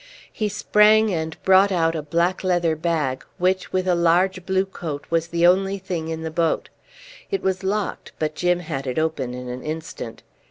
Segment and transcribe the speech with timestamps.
[0.33, 5.05] He sprang and brought out a black leather bag, which with a large blue coat
[5.11, 6.69] was the only thing in the boat.
[7.29, 10.23] It was locked, but Jim had it open in an instant.